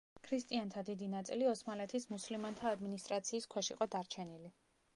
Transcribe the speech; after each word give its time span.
ქრისტიანთა 0.27 0.83
დიდი 0.87 1.09
ნაწილი 1.11 1.49
ოსმალეთის 1.51 2.09
მუსლიმანთა 2.15 2.71
ადმინისტრაციის 2.77 3.49
ქვეშ 3.55 3.73
იყო 3.77 3.89
დარჩენილი. 3.97 4.55